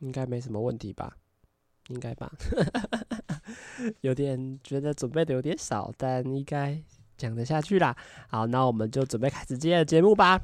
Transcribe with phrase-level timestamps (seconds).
[0.00, 1.16] 应该没什么问题吧？
[1.88, 2.32] 应该吧？
[4.02, 6.82] 有点觉得准备的有点少，但应该
[7.16, 7.96] 讲得下去啦。
[8.28, 10.40] 好，那我们就准备开始今天的节目吧。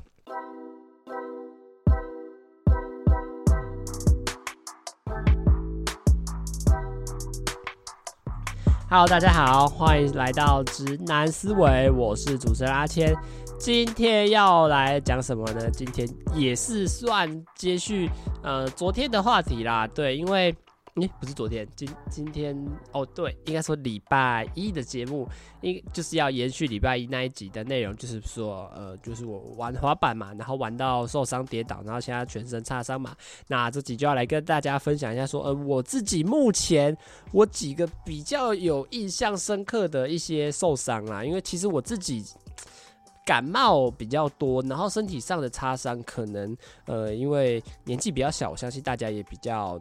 [8.94, 13.16] Hello，大家好，欢迎来到直男思维，我是主持人阿谦。
[13.58, 15.70] 今天要来讲什么呢？
[15.70, 18.10] 今天也是算接续
[18.42, 20.54] 呃昨天的话题啦，对，因为。
[20.96, 22.54] 诶，不是昨天，今今天
[22.92, 25.26] 哦，对，应该说礼拜一的节目，
[25.62, 33.16] 应就是要延续礼拜一那一集的内容，就是说，呃，就是我玩滑板嘛，然后玩到受伤跌倒，然后现在全身擦伤嘛，
[33.48, 36.94] 那这集就要来跟大家分享一下，说，呃，我自己目前
[37.32, 42.22] 我几个比较有印象深刻的一些受伤啦，因为其实我自己
[43.24, 46.54] 感冒比较多，然后身体上的擦伤可能，
[46.84, 49.80] 呃，因为年纪比较小，我相信大家也比较。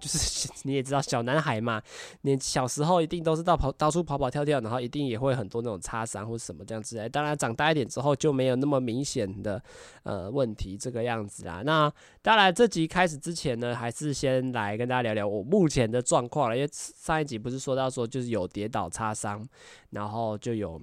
[0.00, 1.80] 就是 你也知道，小男孩嘛，
[2.22, 7.08] 你小时候一定都是到跑到处跑跑跳跳，然后一定也会很多那种擦伤或什么这样子。
[7.10, 9.62] 当然长大一点之后就没有那么明显的
[10.02, 11.62] 呃问题这个样子啦。
[11.64, 19.46] 那当然这集开始之前呢，还是先来跟大家聊聊我目前的状况了，因为上一集不是说到说就是有跌倒擦伤，
[19.90, 20.80] 然后就有。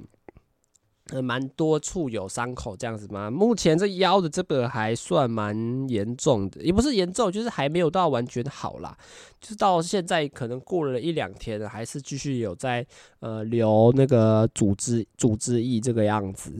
[1.10, 3.30] 呃，蛮多处有伤口这样子吗？
[3.32, 8.98] 目前这腰的这个还算蛮严重的，也不是严重，就是还没有到完全好啦。
[9.40, 12.86] 就是到现在可能过了一两天，还是继续有在
[13.20, 16.52] 呃流那个组织组织液这个样子，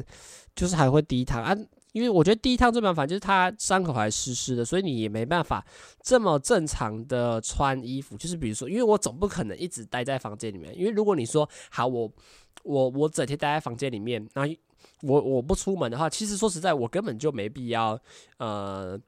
[0.56, 1.56] 就是还会低糖啊。
[1.98, 5.66] 因为我觉得第一趟最麻烦就是他伤口还湿湿的，所以你也没办法
[6.02, 8.16] 这么正常的穿衣服。
[8.16, 12.12] 就是比如说，因为我总不可能一直待在房间里面，因为如果你说好我。
[12.64, 14.42] 我我整天待在房间里面，那
[15.02, 17.98] 我我不出门的话，其实说实在，我根本就没必要，
[18.40, 19.00] 呃，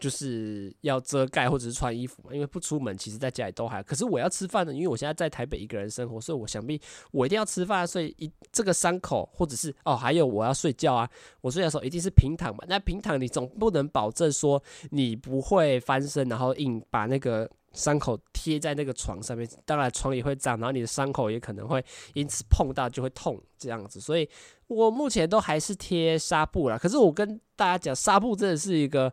[0.00, 3.82] 就是要遮盖或者是穿衣服嘛，因为不出门，其实在家里都还。
[3.82, 11.08] 可是我要吃饭呢，因为我现在在台北一个人生活，所以我想必我一定要吃饭，所以一这个伤口或者是哦，还有我要睡觉啊，
[11.40, 12.64] 我睡觉的时候一定是平躺嘛。
[12.68, 17.50] 那平躺你总不能保证说你不会翻身，然后硬把那个。
[17.74, 24.30] 伤口贴在那个床上面，当然床也会脏，然后你的伤口也可能会因此碰到就会痛这样子，所以
[24.68, 26.78] 我目前都还是贴纱布啦。
[26.78, 29.12] 可是我跟大家讲，纱布真的是一个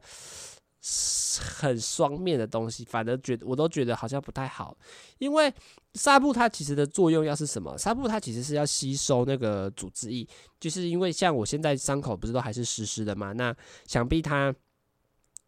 [1.59, 4.75] 很双面的东西，反而觉得我都觉得好像不太好，
[5.19, 5.53] 因为
[5.93, 7.77] 纱布它其实的作用要是什么？
[7.77, 10.27] 纱布它其实是要吸收那个组织液，
[10.59, 13.55] 就是因为像我现在伤口不是都还是湿湿的嘛，那
[13.87, 14.53] 想必它。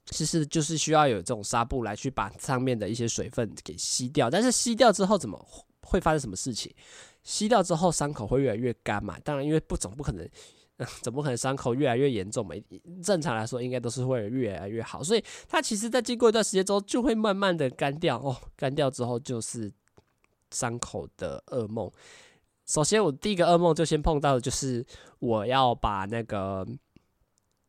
[0.07, 5.47] 其实就是需要有这种纱布来去把上面的一些水分给吸掉，但是吸掉之后怎么
[5.81, 6.69] 会发生什么事情？
[7.23, 9.17] 吸掉之后伤口会越来越干嘛？
[9.23, 10.29] 当然，因为不总不可能，
[11.01, 12.55] 怎么可能伤口越来越严重嘛。
[13.03, 15.03] 正常来说，应该都是会越来越好。
[15.03, 18.35] 所以它其实，在经过一段时间之后，就会慢慢的干掉哦。
[18.55, 19.71] 干掉之后就是
[20.51, 21.91] 伤口的噩梦。
[22.65, 24.85] 首先，我第一个噩梦就先碰到的就是
[25.19, 26.65] 我要把那个。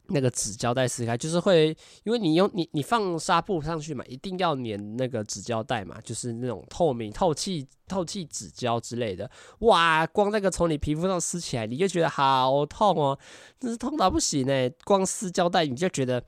[0.09, 9.31] 那个纸胶带撕开，就是会，因为你用你你放纱布上去嘛，一定要粘那个纸胶带嘛，就是那种透明、透气、透气纸胶之类的。
[9.60, 13.19] 哇，光那个从你皮肤上撕起来，你就觉得好痛哦，
[13.59, 14.70] 真是痛到不行哎！
[14.84, 16.22] 光撕胶带你就觉得，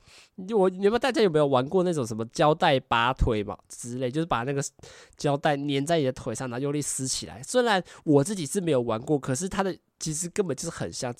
[0.55, 4.63] 我你们大家有没有玩过那种什么胶带拔腿嘛之类，就是把那个
[5.17, 7.43] 胶带粘在你的腿上，然后用力撕起来。
[7.43, 11.13] 虽然我自己是没有玩过，可是它的其实根本就是很像。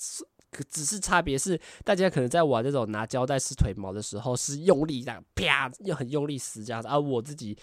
[0.50, 7.56] 可只是差别是，大家可能在玩这种拿胶带撕腿毛的时候是用力这样啪，又很用力撕这样子，而我自己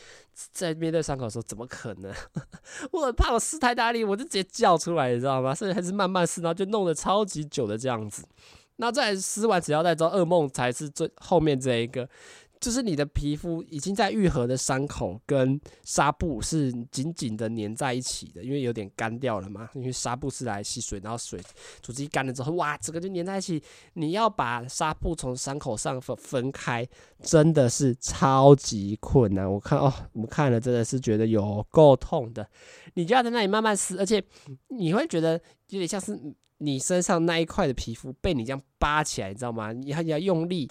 [0.52, 2.14] 在面对伤口的时候，怎么可能？
[2.92, 5.54] 我怕我撕太大力，我就直接叫出来，你知道吗？
[5.56, 8.24] 所以还是慢慢撕，然后就弄得超级久的这样子。
[8.78, 12.08] 那在撕完纸胶带之后，噩梦才是最后面这一个。
[12.60, 19.70] 就是你的皮肤已经在愈合的伤口跟纱布是紧紧的粘在一起的，因为有点干掉了嘛。
[19.76, 21.40] 因为纱布是来吸水，然后水
[21.82, 23.62] 组织一干了之后，哇，整个就粘在一起。
[23.94, 26.88] 你要把纱布从伤口上分分开，
[27.22, 29.52] 真的是超级困难。
[29.52, 32.48] 我看哦，我们看了真的是觉得有够痛的。
[32.96, 34.24] 你就要在那里慢慢撕，而且
[34.70, 35.34] 你会觉得
[35.70, 36.20] 有点像是
[36.60, 39.74] 你身上那一块的皮肤被你这样扒起来，你知道吗？
[39.74, 40.70] 你还要用力，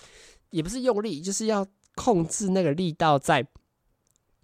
[0.54, 1.66] 也不是用力，就是要。
[1.96, 3.46] 控制那个力道，在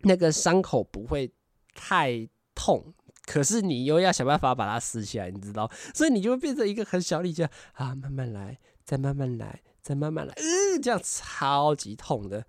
[0.02, 1.34] 那个伤口不会
[1.74, 2.94] 太痛，
[3.26, 5.68] 可是你又要想办法把它撕下来，你知道？
[5.92, 12.46] 所以你就会变成一个很小力，这样啊，慢慢来，再慢慢来，再慢慢来，嗯，这样超级痛的。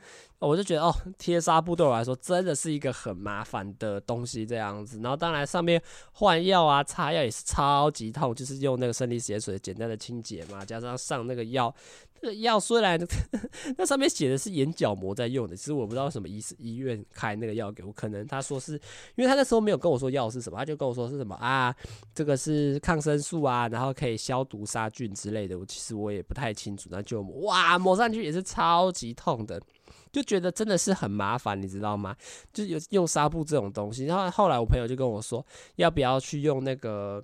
[0.47, 4.99] 我就觉得哦，贴纱布对我来说真的是一个很麻烦的东西，这样子。
[5.01, 5.81] 然后当然上面
[6.13, 11.73] 换药啊、擦药也是超级痛，就是用那个生理食盐水简单的清洁嘛，加上上那个药。
[12.19, 12.99] 这个药虽然
[13.79, 18.73] 那上面写的是眼角膜在用的，其实我不知道什么医医院开那个药给我，可能他说是
[19.15, 21.75] 因为他那时候没有跟我说药是什么，他就跟我说是什么啊，
[22.13, 25.57] 这个是抗生素啊，然后可以消毒杀菌之类的。
[25.57, 29.59] 我其实我也不太清楚，那就哇抹上去也是超级痛的，
[30.11, 32.15] 就觉得真的是很麻烦，你知道吗？
[32.51, 37.23] 就有用纱布这种东西，然后后来我朋友就跟我说，要不要去用那个。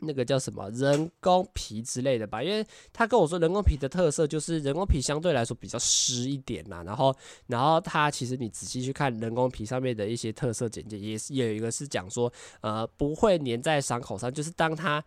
[0.00, 7.12] 那个叫什么人工皮之类的吧，因为他跟我说人工皮的特色就是人工皮相对来说比较湿一点呐，然后
[7.48, 15.02] 然后他其实你仔细去看人工皮上面的一些特色简介，也是有一个是讲说呃不会粘在伤口上，就是当它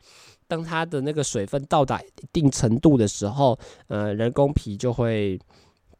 [0.46, 3.58] 当它的那个水分到达一定程度的时候，
[3.88, 5.40] 呃人工皮就会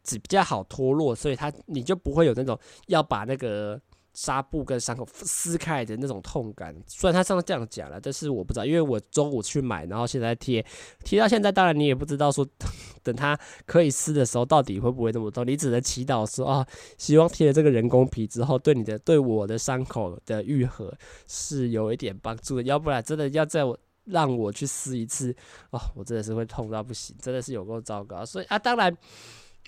[0.02, 3.80] 只比较好脱落，所以它你就不会有那种要把那个。
[4.14, 10.62] 纱布跟伤口撕开的那种痛感，虽然他上次这样讲了，但是我不知道，因为我中午去买，然后现在贴
[11.02, 12.46] 贴到现在，当然你也不知道说
[13.02, 13.34] 等它
[13.64, 16.66] 可以撕的时候到底会不会那么痛，你只能祈祷说啊，
[16.98, 20.94] 希望贴了这个人工皮之后，对你的对我的伤口的愈合
[21.26, 25.34] 是有一点帮助的，要不然真的要在我让我去撕一次
[25.70, 28.26] 哦，我真的是会痛到不行，真的是有够糟糕。
[28.26, 28.94] 所以啊，当然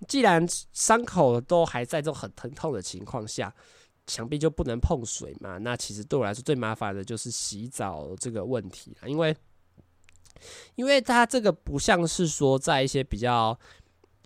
[0.08, 3.55] 既然伤口都还在这种很疼痛的情况下。
[4.06, 5.56] 墙壁就不能碰水嘛？
[5.56, 9.35] 那其实对我来说最麻烦的就是洗澡这个问题啊，因为，
[10.75, 13.58] 因为它这个不像是说在一些比较。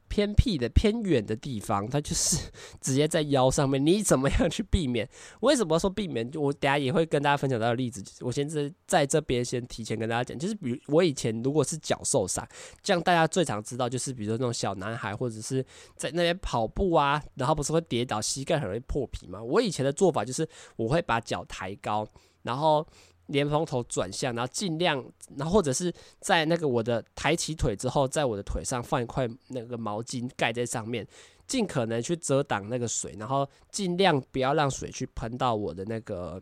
[0.08, 2.50] 偏僻的、偏远的地方，它就是
[2.80, 3.84] 直接在腰上面。
[3.84, 5.08] 你怎么样去避免？
[5.40, 6.28] 为什么说避免？
[6.34, 8.02] 我等下也会跟大家分享到的例子。
[8.20, 12.46] 我先在在这边先提前跟大家讲，就是比如我以前如果是脚受伤，
[12.82, 15.64] 这样大家最常知道就是，比如说那种小男孩或者是
[15.96, 19.42] 在那边跑步啊，然后不是会跌倒，膝盖很容易破皮吗？
[19.42, 22.06] 我以前的做法就是，我会把脚抬高，
[22.42, 22.86] 然后。
[23.28, 25.02] 莲蓬头转向，然后尽量，
[25.36, 31.06] 然后或者是在那个我的抬起腿之后，在我的腿上放一块那个毛巾盖在上面，
[31.46, 36.40] 尽可能去遮挡那个水，然后尽量不要让水去喷到我的那个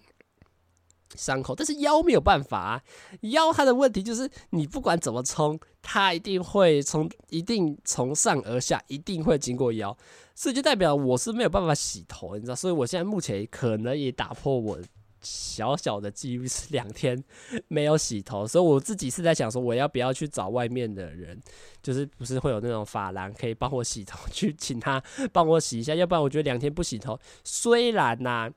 [1.14, 1.54] 伤口。
[1.54, 2.82] 但是腰没有办法啊，
[3.22, 9.96] 腰它的问题就是你不管怎么冲，它一定会从一定从上而下，一定会经过腰，
[10.34, 14.78] 所以就代表我是没有办法洗头，你知道，所以我现在目前可能也打破我。
[15.26, 17.20] 小小的记录是两天
[17.66, 21.36] 没有洗头，所以我自己是在想说，我要不要去找外面的人，
[21.82, 25.02] 就是不是会有那种发廊可以帮我洗头，去请他
[25.32, 28.48] 帮我洗一下，要不然我觉得两天不洗头，虽然呐、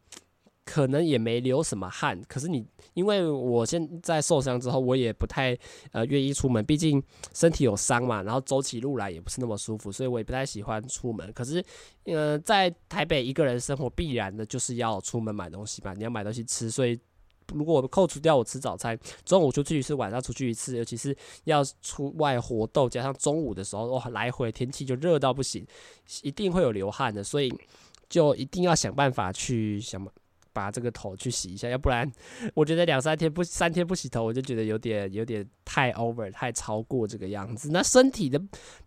[0.72, 2.64] 可能也没流什么汗，可是你
[2.94, 5.58] 因为我现在受伤之后，我也不太
[5.92, 7.02] 呃愿意出门，毕竟
[7.34, 11.34] 身体有伤嘛，然后走起路来也不是那么舒服，所以我也不太喜欢出门。
[11.34, 11.64] 可是
[12.04, 17.00] 呃，在台北一个人生活，必然的就是要出门买东西嘛，你要买东西吃，所以
[17.52, 18.96] 如果扣除掉我吃早餐，
[19.26, 25.66] 中午出去一次，晚上出去一次，尤其是要出外活动，加上中午的时候，哇，来回天气就热到不行，
[26.22, 27.52] 一定会有流汗的，所以
[28.08, 30.08] 就一定要想办法去想。
[30.60, 32.12] 把这个头去洗一下，要不然
[32.54, 37.70] 我觉得两三天不三天不洗头，我就觉得有点有点太 over，太超过这个样子。
[37.72, 38.38] 那身体的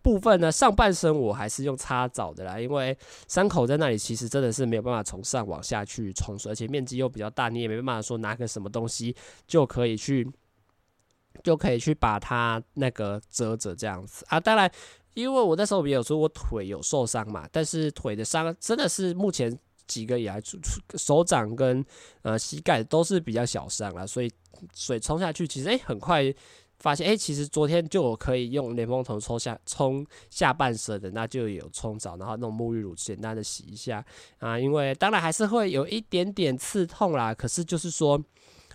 [0.03, 0.51] 部分呢？
[0.51, 2.95] 上半身我还是用擦澡的啦，因为
[3.27, 9.15] 伤口在那里，其实真的是没有办法从上往下去冲水，而且面积又比较大，你也没办法说拿个什么东西
[9.47, 10.29] 就可以去
[11.43, 14.39] 就可以去把它那个遮着这样子啊。
[14.39, 14.71] 当然，
[15.15, 19.57] 因为我那时候也有说我腿有受伤嘛，但是腿的伤真的是目前。
[19.87, 20.41] 几个以来，
[20.95, 21.83] 手掌跟
[22.21, 24.31] 呃膝盖都是比较小伤了，所以
[24.73, 26.33] 水冲下去，其实诶、很快
[26.79, 34.03] 发现诶、其实昨天就我可以用莲蓬头冲下冲下半身的，那就有冲澡，然后那种沐浴乳简单的洗一下
[34.39, 38.21] 啊，因为当然还是会有一点点刺痛啦，可是就是说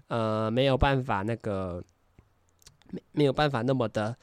[0.06, 1.82] 呃没有办法那个
[2.90, 4.16] 没没有办法那么的。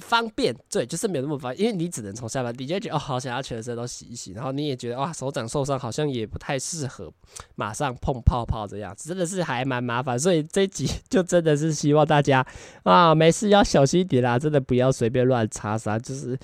[0.00, 7.12] 方便，对，就是没有那么方，因为你只能从下半，你就觉得哦，好想要全身都洗一洗，然后你也觉得哇，手掌受伤好像也不太适合
[7.54, 12.46] 马上碰泡泡这样子，真的是还蛮麻烦，所以这集就真的是希望大家
[12.82, 16.38] 啊，没事要小心一点啦，真的不要随便乱擦啥，就是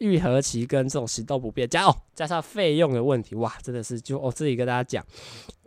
[0.00, 5.02] 愈合期跟这种行动不便加哦，加上费用的问题，哇，真的是就我自己跟大家讲，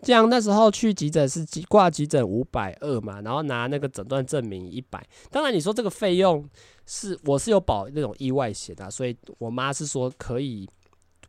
[0.04, 6.48] 这样那时候去急诊是挂急诊五百二嘛，然后拿那个诊断证明一百，当然你说这个费用。
[6.86, 10.68] 是，我是有保那种意外险的，所以我妈是说可以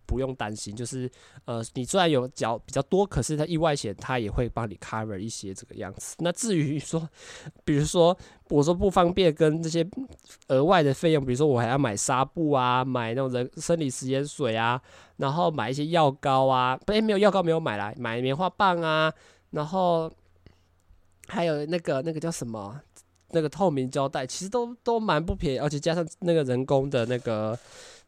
[0.06, 1.10] 不用担心，就是
[1.44, 6.14] 呃，你虽然有缴比较多，可是它意外险它也会帮你 cover 一些这个样子。
[6.18, 7.08] 那至于说，
[7.64, 8.16] 比如说
[8.48, 9.86] 我说不方便跟这些
[10.48, 14.80] 额外的费用，比如说我还要买纱布啊，买那种人生理食盐水啊，
[15.16, 19.12] 然后买一些药膏啊，不，没有药膏没有买来，买棉花棒啊，
[19.50, 20.10] 然后
[21.28, 22.80] 还有那个那个叫什么？
[23.30, 27.58] 那个透明胶带其实都都蛮不便宜，而且加上那个人工的那个。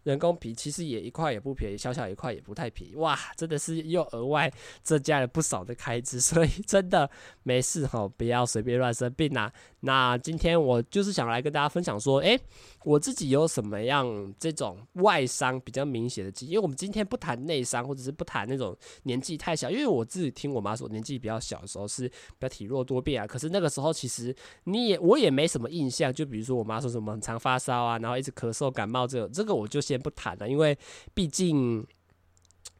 [0.06, 4.50] 人工皮其实也一块也不便宜，小小一块也不太便宜，哇，真的是又额外
[4.84, 7.10] 增加了不少的开支， 所以真的
[7.42, 12.38] 没事吼，不要随便乱生病呐、那今天我就是想来跟大家分享说，诶、
[12.84, 23.26] 我自己有什么样这种外伤比较明显的记忆，因为我们今天不谈内伤，或者是不谈那种年纪太小，因为我自己听我妈说，年纪比较小的时候是比较体弱多病啊。
[23.26, 24.32] 可是那个时候其实
[24.62, 29.95] 你也我也没什么印象，就比如说我妈说什么很常发烧啊，然后一直咳嗽感冒这个，这个我就先。
[29.96, 30.76] 先不谈了，因为
[31.14, 31.84] 毕竟，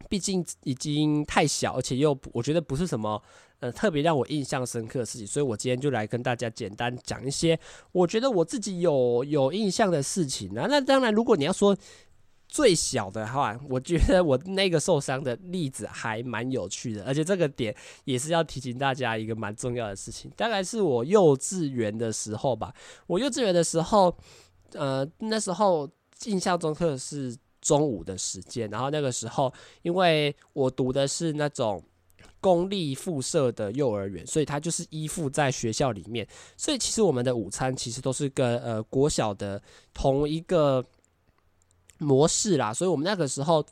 [0.08, 3.20] 毕竟已经太小，而且又我觉得不是什么
[3.60, 7.58] 呃特别让我印象深刻的事情，所以我今天就来跟大家简单讲一些
[7.92, 10.66] 我觉得我自己有有印象的事情啊。
[10.68, 11.76] 那当然，如果你要说
[12.46, 22.72] 最小的话，我觉得我那个受伤的例子还蛮有趣的，而且这个点也是要提醒大家一个蛮重要的事情，大概是我幼稚园的时候吧。
[23.08, 24.16] 我幼稚园的时候，
[24.74, 25.90] 呃，那时候。
[26.24, 31.82] 印象中课是中午的时间，然后那个时候，因为我读的是那种
[32.40, 39.60] 公立附设的幼儿园，所以它就是依附在学校里面，所以其实我们的午餐其实都是跟呃国小的
[39.92, 40.84] 同一个
[41.98, 43.64] 模式啦，所以我们那个时候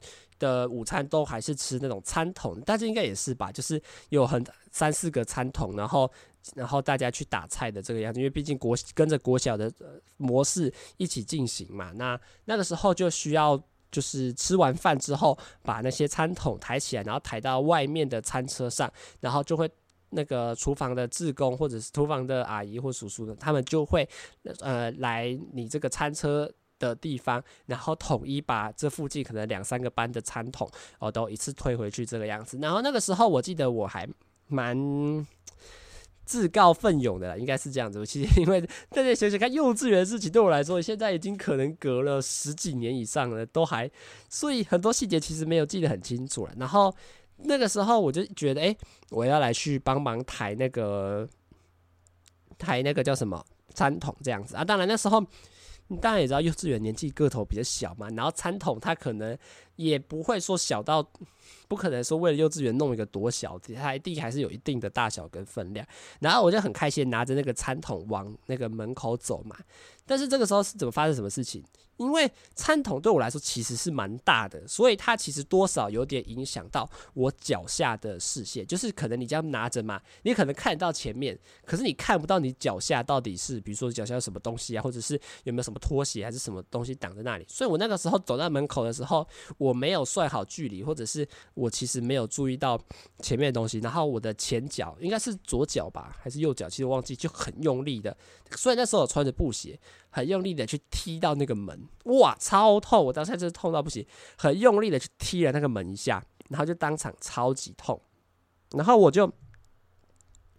[0.44, 6.10] 的午餐都还是吃那种餐桶，大家应该也是吧，就是有很三四个餐桶，然后。
[6.54, 9.72] 然后大家去打菜的这个样子，因为毕竟国跟着国小的
[10.18, 11.90] 模式一起进行嘛。
[11.92, 13.58] 那那个时候就需要，
[13.90, 19.66] 就是吃完饭之后，把那些餐桶抬起来，然后抬到外面的餐车上，然后就会
[20.10, 24.06] 那个厨房的志工或者是厨房的阿姨或叔叔的，他们就会
[24.60, 26.52] 呃来你这个餐车
[26.88, 32.58] 的地方，然后统一把这附近可能两三个班的餐桶哦都一次推回去这个样子。
[32.60, 34.08] 然后那个时候我记得我还
[34.48, 35.26] 蛮。
[36.26, 38.02] 自告奋勇的啦，应该是这样子。
[38.06, 43.90] 其实 因为大家想想看，幼稚园的事情对我来说，现在已经可能隔了十几年以上了，都还，
[44.30, 46.52] 所以很多细节其实没有记得很清楚了。
[46.56, 46.90] 然后
[47.36, 48.74] 那个时候我就觉得，哎、
[49.10, 51.28] 我要来去帮忙抬那个
[52.56, 54.64] 抬那个叫什么餐桶这样子啊。
[54.64, 55.22] 当然那时候
[55.88, 59.36] 你当然也知道，幼稚园年纪个头比较小嘛，然后餐桶它可能
[59.76, 61.06] 也不会说小到。
[61.66, 65.84] 不可能说为了幼稚园弄一个多小，它一定还是有一定的大小跟分量。
[66.20, 69.56] 然后我就很开心拿着那个餐桶往那个门口走嘛。
[70.06, 71.64] 但是这个时候是怎么发生什么事情？
[71.96, 78.66] 因为餐桶对我来说其实是蛮大的，所以它其实多少有点影响到我脚下的视线。
[78.66, 87.46] 就是可能你这样拿着嘛，你可能看得到前面，可是你看不到你脚下到底是，比如说脚下有什么东西啊，或者是有没有什么拖鞋还是什么东西挡在那里。
[87.48, 89.26] 所以我那个时候走到门口的时候，
[89.64, 92.80] 我没有算好距离，或者是我其实没有注意到
[93.20, 96.68] 前面的东西，然后我的前脚应该是左脚吧，还是右脚？
[96.68, 98.16] 其实忘记，就很用力的。
[98.52, 99.78] 虽然那时候我穿着布鞋。
[100.14, 103.04] 很用力的去踢到那个门，哇，超痛！
[103.04, 104.06] 我当时真是痛到不行，
[104.38, 108.00] 很用力的去踢了那个门一下，然后就当场超级痛，
[108.76, 109.26] 然后我就，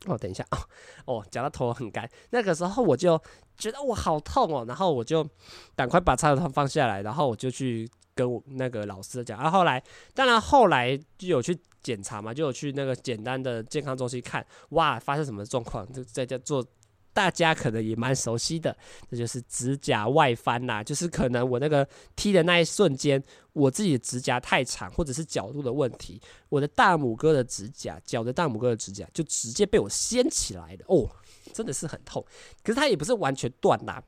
[0.05, 0.59] 哦，等一下啊，
[1.05, 3.21] 哦，讲到头很干，那个时候我就
[3.57, 5.27] 觉得我好痛哦，然后我就
[5.75, 9.83] 赶快把擦手套放下来，然后我就去跟我那个老师讲，然后后来，
[10.13, 16.65] 当然后来就有去检查嘛，就有去那个简单的健康中心看，哇，发生什么状况，就在家做。
[17.15, 18.75] 大家可能也蛮熟悉的，
[19.09, 31.09] 这就是指甲外翻呐，就是可能我那个踢的那一瞬间，我自己的指甲太长，或者是角度的问题，我的大拇哥的指甲，脚的大拇哥的指甲就直接被我掀起来了，哦，
[31.53, 32.21] 真的是很痛。
[32.61, 34.03] 可是它也不是完全断啦，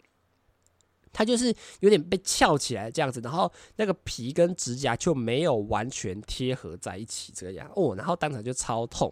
[1.13, 9.09] 它就是有点被翘起来这样子，然后那个皮跟指甲就没有完全贴合在一起这样，哦，然后当场就超痛。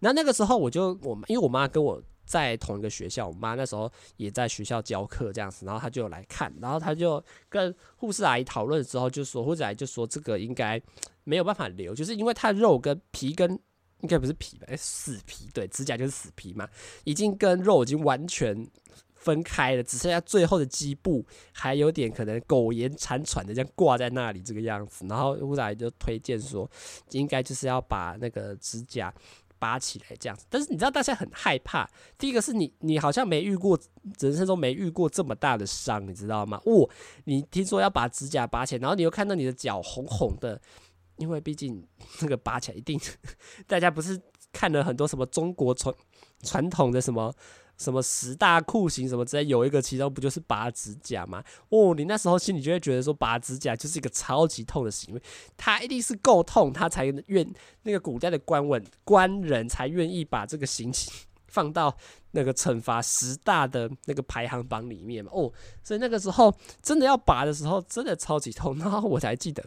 [0.00, 2.02] 然后那个时候我就我因为我妈跟我。
[2.26, 10.78] 在同一个学校，我妈那时候也在学校教课这样子，然后她就来看，然后她就跟护士阿姨讨论之后，就说护士阿姨就说这个应该
[11.24, 13.50] 没有办法留，就是因为它肉跟皮跟
[14.00, 16.68] 应该不是皮吧，死皮，对，指甲就是死皮嘛，
[17.04, 18.68] 已经跟肉已经完全
[19.14, 26.70] 分开了，只剩下最后的基部还有点可能苟延残喘的这样挂在那里这个样子，然后护士阿姨就推荐说，
[27.10, 29.12] 应该就是要把那个指甲。
[29.58, 31.88] 拔起来这样子，但是你知道大家很害怕。
[32.18, 33.78] 第一个是你，你好像没遇过，
[34.18, 36.60] 人生中没遇过这么大的伤，你知道吗？
[36.64, 36.88] 哦，
[37.24, 40.60] 你听说要把指甲拔起来，然后你又看到你的脚红红的，
[41.16, 41.86] 因为毕竟
[42.20, 43.00] 那个拔起来一定，
[43.66, 44.20] 大家不是
[44.52, 45.94] 看了很多什么中国传
[46.42, 47.34] 传统的什么
[47.76, 51.42] 什么十大酷刑什么之类，有一个其中不就是拔指甲吗？
[51.68, 55.22] 哦，你那时候心里就会觉得说，拔指甲就是一个超级痛的行为，
[55.56, 57.46] 他一定是够痛，他才愿
[57.82, 61.10] 那个古代的官文官人才愿意把这个刑期
[61.48, 61.96] 放到
[62.32, 65.30] 那个惩罚十大的那个排行榜里面嘛。
[65.34, 65.52] 哦，
[65.82, 69.64] 所以那个时候真的要拔的时候，真的超级痛，然后我才记得。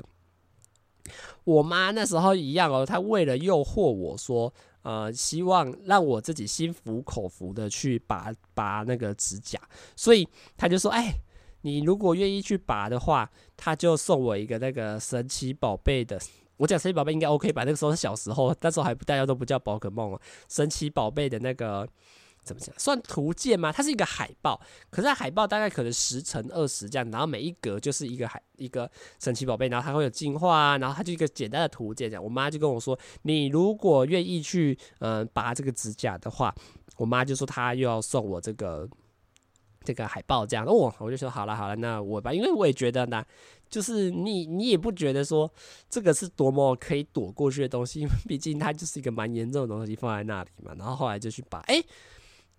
[1.43, 9.59] 我妈那时候一样哦，她为了诱惑我说，呃，希望让我自己心服口服的去拔拔那个指甲，
[9.95, 11.13] 所以他就说：“哎，
[11.61, 16.19] 你如果愿意去拔的话，他就送我一个那个神奇宝贝的。
[16.57, 17.63] 我讲神奇宝贝应该 OK 吧？
[17.63, 21.87] 那个时候是小时候，那时候还不大家都不叫宝可梦哦，神奇宝贝的那个。”
[22.43, 22.73] 怎么讲？
[22.79, 23.71] 算图鉴吗？
[23.71, 32.23] 它是一个海报，可是它海报大概可能十乘二十这样，然后每一格就是一个海一个神奇宝贝，然后它会有进化啊，然后它就一个简单的图鉴这样。
[32.23, 36.53] 我妈就跟我说，你如果愿意去嗯、拔这个指甲的话，
[36.97, 38.89] 我妈就说她又要送我这个
[39.83, 40.65] 这个海报这样。
[40.65, 43.23] 哦，我就说好了好了，那我吧，因为我也觉得呢，
[43.69, 45.51] 就是你你也不觉得说
[45.89, 50.73] 这个是多么可以躲过去的东西，因为毕竟它就是一个蛮严重的东西放在那里嘛。
[50.77, 51.83] 然后后来就去拔，哎。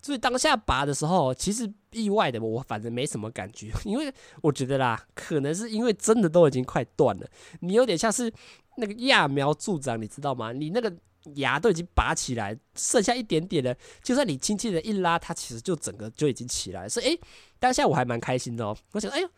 [0.03, 7.27] 所以当下拔的时候，其实意外的我反正没什么感觉， 因为我觉得啦，可能是因为真的都已经快断了，
[7.61, 8.33] 你有点像是
[8.77, 10.53] 那个揠苗助长，你知道吗？
[10.53, 10.91] 你那个
[11.35, 16.89] 牙都已经拔起来，剩下一点点了，就算你轻轻的一拉，它其实就整个就已经起来。
[16.89, 17.21] 所以，诶，
[17.59, 19.29] 当下我还蛮开心的哦，我想，哎呦，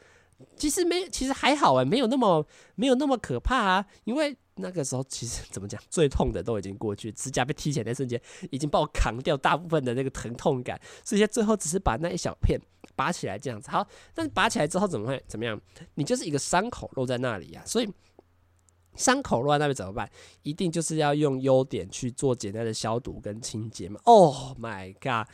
[0.57, 4.37] 其实没，其实还好哎，没有那么没有那么可怕啊，因为。
[4.63, 8.19] 那个时候其实 怎么讲，最痛的都已经过去，指甲被踢起来那瞬间，
[8.51, 12.59] 已经把我扛掉大部分的那个疼痛感，所以最后只是把那一小片
[12.97, 13.71] 拔起来这样子。
[13.71, 15.61] 好，但是拔起来之后怎么会怎么样？
[15.95, 17.91] 你就是一个伤口露在那里呀，所以
[18.95, 20.09] 伤口露在那里怎么办？
[20.43, 23.99] 一定就是要用优点去做简单的消毒跟清洁嘛。
[24.05, 25.29] Oh my god！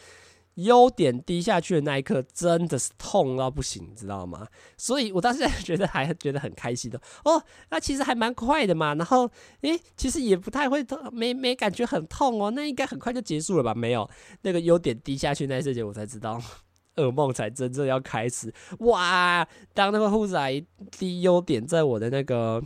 [0.59, 4.47] 优点滴下去的那一刻，真的是痛到不行，你知道吗？
[4.77, 8.95] 所以我当时觉得还觉得很开心的哦，那其实还蛮快的嘛。
[8.95, 12.50] 然后，诶，其实也不太会痛，没没感觉很痛哦。
[12.50, 13.73] 那应该很快就结束了吧？
[13.73, 14.09] 没有，
[14.43, 16.41] 那个优点滴下去那一瞬间，我才知道
[16.97, 18.53] 噩梦才真正要开始。
[18.81, 19.47] 哇！
[19.73, 22.61] 当那个护士阿姨滴优点在我的那个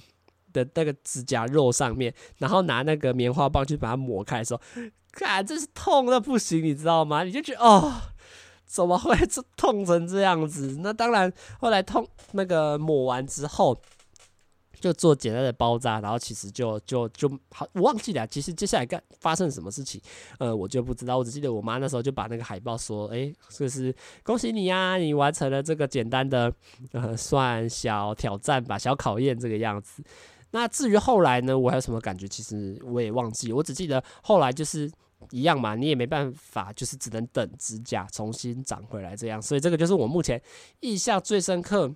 [0.54, 4.60] 的那个指甲肉上面，然后拿那个棉花棒去把它抹开的时候。
[5.12, 7.22] 看，真是痛的不行，你知道吗？
[7.22, 7.92] 你就觉得哦，
[8.64, 10.78] 怎么会这痛成这样子？
[10.80, 13.78] 那当然，后来痛那个抹完之后，
[14.80, 18.26] 就做简单的包扎，然后其实就就就好，我忘记了。
[18.26, 20.00] 其实接下来干发生什么事情，
[20.38, 21.18] 呃，我就不知道。
[21.18, 23.94] 我只记得我妈那时候就把那个海报说，哎、欸，就是
[24.24, 26.52] 恭喜你呀、你完成了这个简单的
[26.92, 30.02] 呃算小挑战吧，小考验这个样子。
[30.52, 32.28] 那至于后来呢，我还有什么感觉？
[32.28, 34.90] 其实我也忘记，我只记得后来就是
[35.30, 39.42] 一样嘛，你也没办法，就是只能等指甲重新长回来这样。
[39.42, 40.40] 所以这个就是我目前
[40.80, 41.92] 印象最深刻，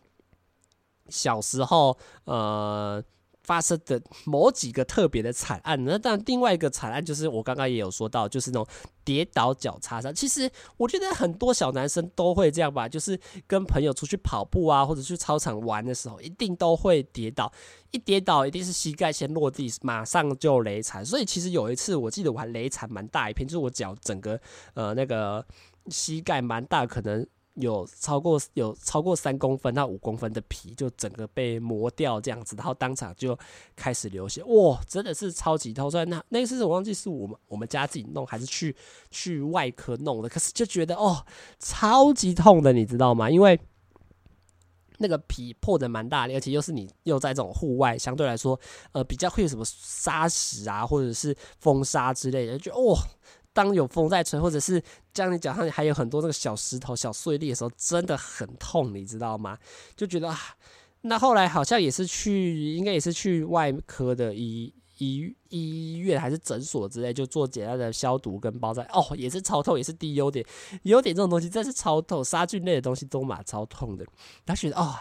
[1.08, 3.02] 小时候呃。
[3.46, 8.66] 发生的某几个特别的惨案，那当然另外一个惨案就是我刚刚也有说到，就是那种
[9.04, 10.12] 跌倒脚擦伤。
[10.12, 17.50] 其实我觉得很多小男生都会这样吧，就是跟朋友出去跑步啊，或者去操场玩的时候，一定都会跌倒。
[17.92, 21.06] 一跌倒一定是膝盖先落地，马上就雷惨。
[21.06, 24.38] 所以其实有一次我记得我还雷惨蛮大一片，就是我脚整个
[24.74, 25.46] 呃那个
[25.88, 27.24] 膝盖蛮大，可能。
[27.56, 33.38] 有超过有超过三公分到五公分的皮，就整个被磨掉这样子，然后当场就
[33.74, 35.90] 开始流血，哇，真的是超级痛！
[35.90, 38.76] 虽然那那次我忘记是我们我们家自己弄还是去
[39.10, 41.24] 去外科弄的，可是就觉得哦，
[41.58, 43.30] 超级痛的，你知道吗？
[43.30, 43.58] 因为
[44.98, 48.58] 那个皮破的蛮大的，而且又是你又在这种户外，相对来说，
[48.92, 52.96] 呃，比较会有什么沙石啊，或者是风沙之类的，就哦。
[53.56, 54.82] 当有风在吹，或者是
[55.14, 59.56] 像你脚上还有很多那个小石头、小碎粒的时候，真的很痛，你知道吗？
[59.96, 60.38] 就觉得啊，
[61.00, 68.82] 那后来好像也是去，应该也是去外科的医医医院还是诊所之类，就做简单的消毒跟包扎。
[68.92, 70.44] 哦，也是超痛，也是滴优点，
[70.82, 74.04] 优点这种东西真是超痛，杀菌类的东西都蛮超痛的。
[74.44, 74.94] 他觉得哦，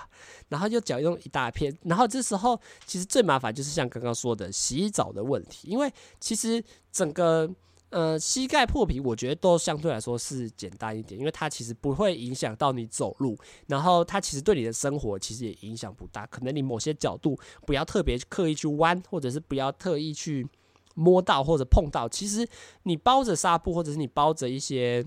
[0.47, 5.91] 然后就脚用一大片，然后这时候其实最麻烦就是像刚刚说的洗澡的问题，因为
[6.21, 7.53] 其实整个。
[7.91, 16.25] 呃，膝盖破皮，我觉得都相对来说是简单一点，因为它其实不会影响到你走路，然后它其实对你的生活其实也影响不大。
[16.27, 20.45] 可能你某些角度不要特别刻意去弯，或者是不要特意去
[20.95, 22.45] 摸到或者碰到，其实
[22.83, 25.05] 你包着纱布，或者是你包着一些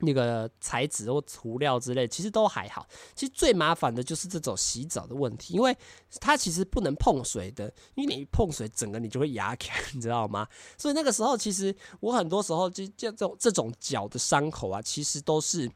[0.00, 2.86] 那个材质或涂料之类，其实都还好。
[3.14, 5.76] 其实最麻烦的就是这种洗澡的问题，因为
[6.20, 9.56] 它其实不能碰水的，因为你一碰水，整个你就会牙，
[9.94, 10.46] 你知道吗？
[10.76, 15.70] 所以那个时候，其实我很多时候就这种这种脚的伤口啊，其实都是。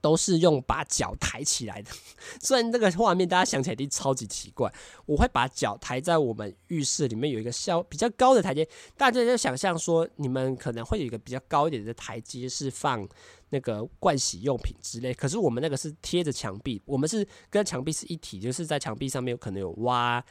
[0.00, 1.90] 都是用把脚抬起来的，
[2.40, 4.72] 虽然这个画面大家想起来一定超级奇怪。
[5.06, 13.06] 我会把脚抬在我们浴室里面有一个较比较高的台阶，大家就想象说，你们可能会有一个比较高一点的台阶是放
[13.50, 15.12] 那个盥洗用品之类。
[15.12, 20.24] 可是我们那个是贴着墙壁，我们是跟墙壁是一体，就是在墙壁上面有可能有挖，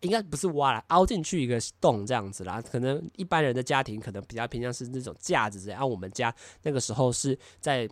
[0.00, 2.60] 应该不是挖了，凹进去一个洞这样子啦。
[2.60, 7.88] 可能一般人的家庭可能比较偏向是那种架子这样，然后我们家那个时候是在。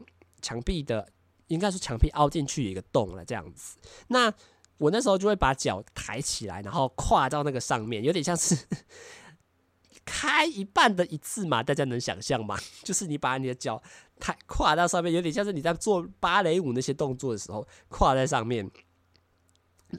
[0.47, 1.09] 墙壁的
[1.49, 3.77] 应该是墙壁凹进去一个洞了，这样子。
[4.07, 4.33] 那
[4.79, 8.57] 我那时候就会把脚抬起来，然后跨到那个上面，有点像是
[10.07, 12.57] 开一半的一字嘛，大家能想象吗？
[12.85, 13.83] 就是你把你的脚
[14.21, 18.71] 抬跨到上面，有点像是你在做芭蕾舞那些动作的时候，跨在上面，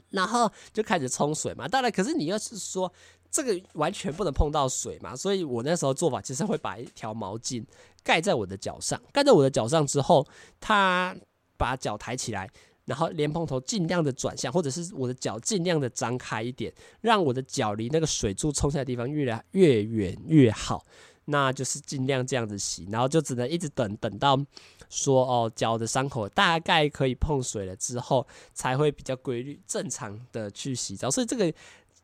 [0.08, 1.68] 然后就开始冲水嘛。
[1.68, 2.90] 当然，可是你要是说。
[3.30, 7.62] 这个完全不能碰到水嘛，所以我那时候做法其实会把一条毛巾
[8.08, 10.26] 盖在我的脚上，盖在我的脚上之后，
[10.58, 11.14] 他
[11.58, 12.48] 把脚抬起来，
[12.86, 20.86] 然后莲蓬头尽量的转向，或者是我的脚尽量的张开一点，让我的脚离那个水柱冲下的地方越来越远越好。
[21.26, 24.40] 那就是尽量这样子洗，然后就只能一直等等到
[24.88, 31.10] 说哦，脚的伤口大概可以碰水了之后，才会比较规律正常的去洗澡。
[31.10, 31.52] 所以这个。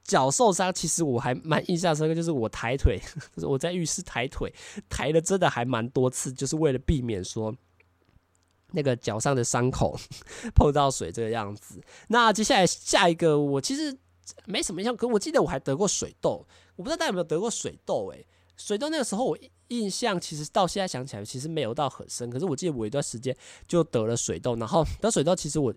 [0.04, 3.00] 脚受伤，其实我还蛮印象深刻，就是我抬腿，
[3.42, 4.52] 我在浴室抬腿，
[4.88, 7.54] 抬了真的还蛮多次，就是为了避免说
[8.72, 9.98] 那个脚上的伤口
[10.54, 11.82] 碰到水这个样子。
[12.08, 13.96] 那接下来下一个，我其实
[14.44, 18.10] 没什么印象，可我记得我还得过水痘，我不知道大家有没有得过水痘？
[18.12, 18.26] 诶，
[18.58, 19.38] 水痘那个时候我
[19.68, 23.34] 印象其实到现在想起来其实没有到很深，可是我记得我一段时间
[23.66, 25.72] 就得了水痘，然后得水痘其实我。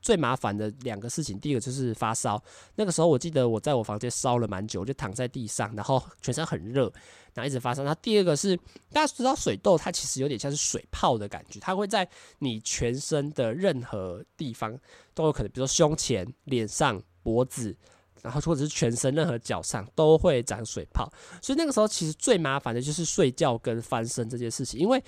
[0.00, 2.42] 最麻烦的两个事情，第一个就是发烧。
[2.76, 6.92] 那个时候我记得我在我房间烧了蛮久，就躺在地上，然后全身很热，
[7.34, 7.84] 然后一直发烧。
[7.84, 8.56] 那第二个是
[8.92, 12.08] 大家知道水痘，它其实有点像是水泡的感觉，它会在
[12.38, 14.78] 你全身的任何地方
[15.14, 17.76] 都有可能，比如说胸前、脸上、脖子。
[18.22, 21.10] 然后或者是全身任何脚上都会长水泡，
[21.40, 25.02] 所以那个时候其实最麻烦的就是睡觉跟翻身这件事情，因为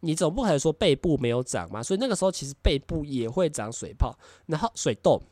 [0.00, 5.22] 你总不可能说背部没有长嘛，所以那个时候其实背部也会长水泡，然后水痘，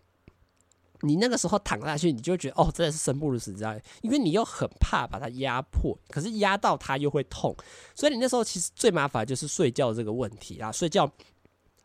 [1.03, 7.55] 你那个时候躺下去，你就觉得哦，真的是生不如死这样，因为你又很怕把它压迫，可是压到它又会痛，
[7.95, 11.11] 所以你那时候其实最麻烦就是睡觉这个问题啊，睡觉。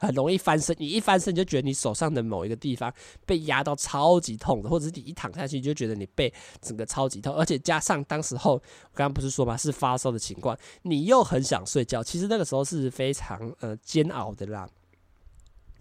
[0.01, 2.91] 很容易翻身，你一翻身就觉得你手上的某一个地方
[3.25, 8.59] 被压到超级痛的，或者是你一躺下去你就觉得你背整个超级痛，而且加上当时候我
[8.95, 14.67] 刚刚不是说嘛，是发烧的情况，你又很想睡觉，其实那个时候是非常呃煎熬的啦。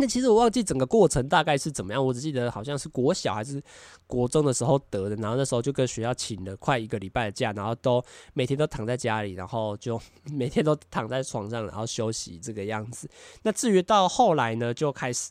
[0.00, 3.62] 那其实我忘记整个过程大概是怎么样，我只记得好像是国小还是
[4.06, 10.00] 国中的时候得的，然后那时候就跟学校请了快一个礼拜的假，然后都每天都躺在家里，然后就
[10.32, 13.06] 每天都躺在床上，然后休息这个样子。
[13.42, 15.30] 那至于到后来呢，就开始。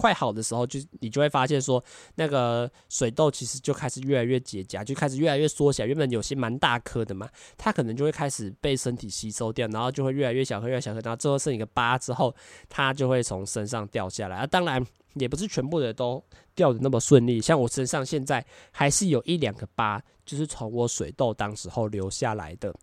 [0.00, 1.84] 快好的时候，就你就会发现说，
[2.14, 5.84] 那个水痘其实就开始越来越结痂，就开始越来越缩小。
[5.84, 12.34] 原本有些蛮大颗的嘛，它可能就会开始被身体吸收掉，然后就会越来越小颗，越来越小颗，然后最后剩一个疤之后，
[12.70, 14.38] 它就会从身上掉下来。
[14.38, 14.82] 啊，当然
[15.16, 22.74] 也不是全部的都掉的那么顺利，像我身上现在还是有一两个疤，就是从我水痘当时候留下来的。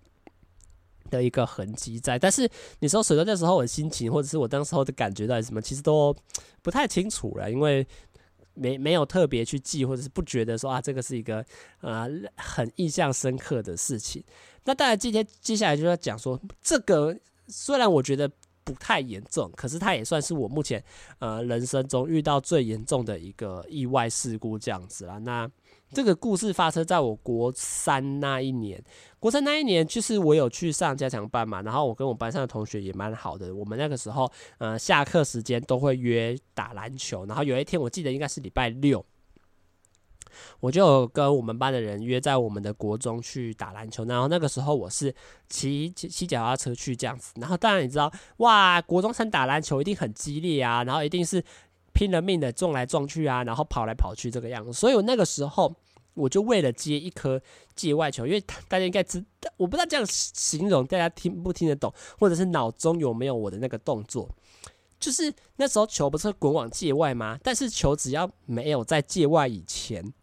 [1.10, 6.16] 的一个痕迹在，但是你说水痘那时候我的心情，或者是我当时候的感觉到底什么，其实都
[6.62, 7.86] 不太清楚了，因为
[8.54, 11.46] 没没有特别去记，或者是不觉得说啊，这个是一个
[11.82, 14.24] 呃很印象深刻的事情。
[14.64, 17.18] 那当然，今天接下来就要讲说，这个
[17.48, 18.30] 虽然我觉得
[18.64, 20.84] 不太严重，可是它也算是我目前
[21.20, 25.18] 呃人生中遇到最严重的一个意外事故这样子啦。
[25.20, 25.50] 那
[25.94, 28.84] 这个故事发生在我国三那一年。
[29.20, 33.56] 国三那一年，就是我有去上加强班嘛，然后我跟我班上的同学也蛮好的。
[33.56, 37.26] 我们那个时候，呃，下课时间都会约打篮球。
[37.26, 39.04] 然后有一天，我记得应该是礼拜六，
[40.60, 44.04] 我就跟我们班的人约在我们的国中去打篮球。
[44.06, 45.14] 然后那个时候我是
[45.50, 47.34] 骑骑脚踏车去这样子。
[47.38, 51.44] 然后当然你知道，哇，国中生打篮球一定很激烈啊，然后一定是。
[51.98, 55.74] 拼了命的撞来撞去啊，然后跑来跑去这个样子，所以我那个时候
[56.14, 57.42] 我就为了接一颗
[57.76, 59.26] 界外球，因为大家应该知，
[59.58, 64.30] 我不知道这样形容大家听不听得懂，或者是脑中有没有我的那个动作，
[65.00, 67.40] 就是那时候球不是滚往界外吗？
[67.42, 70.14] 但是球只要没有在界外以前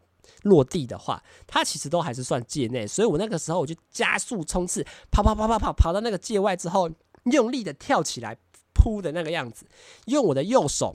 [0.44, 6.88] 落地的话，它其实都还是算界内，所以我那个时候我就加速冲刺，跑跑跑跑跑跑到那个界外之后。
[7.32, 8.36] 用力的跳起来
[8.74, 9.64] 扑的那个样子，
[10.04, 10.94] 用我的右手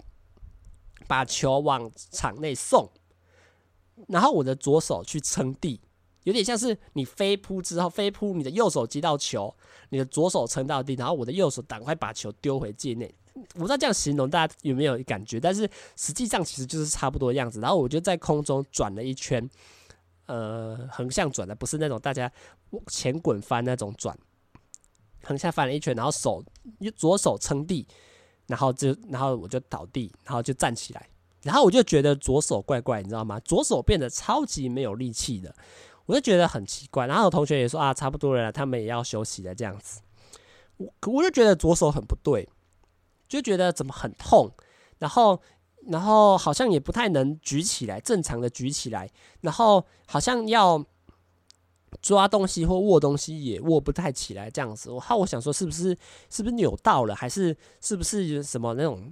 [1.08, 2.90] 把球往场内送，
[4.08, 5.80] 然后我的左手去撑地，
[6.24, 9.54] 有点像是你飞扑之后飞扑，你的右手接到球，
[9.90, 13.14] 你的左手撑到地，然后我的右手赶快把球丢回界内。
[13.54, 17.62] 我不知道这样形容大家有没有感觉，但是实际上其实就是差不多的样子。
[17.62, 19.50] 然后我就在空中转了一圈，
[20.26, 22.30] 呃，横向转的，不是那种大家
[22.88, 24.18] 前滚翻那种转，
[25.24, 26.44] 横向翻了一圈，然后手
[26.98, 27.88] 左手撑地，
[28.50, 31.08] 然后就然后我就倒地，然后就站起来，
[31.44, 33.40] 然后我就觉得左手怪怪，你知道吗？
[33.42, 35.56] 左手变得超级没有力气的，
[36.08, 37.08] 我就觉得很奇怪。
[37.08, 40.02] 然后我同学也说啊，差不多了，他们也要休息了这样子。
[40.78, 42.50] 我我就觉得左手很不对。
[43.28, 44.52] 就觉得怎么很痛，
[44.98, 45.40] 然后，
[45.86, 49.08] 然后好像也不太能举起来，正常的举起来，
[49.42, 50.84] 然后好像要
[52.02, 54.92] 抓东西或握东西也握不太起来，这样子。
[54.92, 55.98] 我好，我想说是不是
[56.30, 59.12] 是不是扭到了，还是是不是什么那种？